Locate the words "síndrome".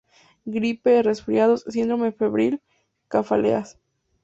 1.67-2.11